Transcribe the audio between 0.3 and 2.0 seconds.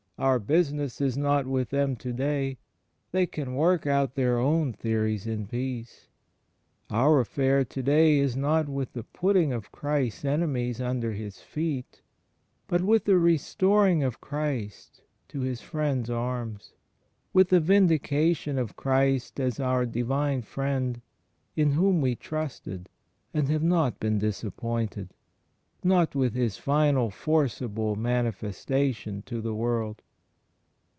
business is not with them